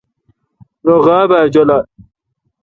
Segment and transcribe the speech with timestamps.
[0.85, 1.85] رو غاب اؘ جولال۔